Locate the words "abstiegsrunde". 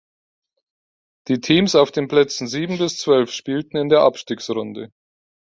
3.99-4.89